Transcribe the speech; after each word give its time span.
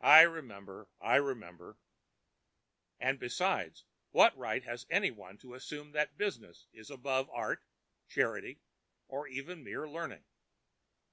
"I 0.00 0.20
remember—I 0.22 1.16
remember——" 1.16 1.76
"And 3.00 3.18
besides, 3.18 3.84
what 4.12 4.38
right 4.38 4.62
has 4.62 4.86
any 4.88 5.10
one 5.10 5.38
to 5.38 5.54
assume 5.56 5.90
that 5.90 6.16
business 6.16 6.68
is 6.72 6.88
above 6.88 7.28
art, 7.30 7.64
charity 8.06 8.60
or 9.08 9.26
even 9.26 9.64
mere 9.64 9.88
learning? 9.88 10.22